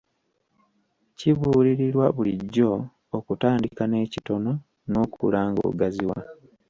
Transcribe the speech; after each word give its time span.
Kibuulirirwa 1.17 2.05
bulijjo 2.15 2.71
okutandika 3.17 3.83
n'ekitono 3.87 4.51
n'okula 4.89 5.39
n'ogaziwa. 5.53 6.17